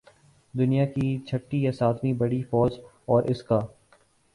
[0.53, 2.79] دنیا کی چھٹی یا ساتویں بڑی فوج
[3.05, 3.59] اور اس کا